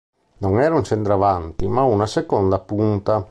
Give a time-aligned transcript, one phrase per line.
[0.39, 3.19] Non era un centravanti, ma una seconda punta.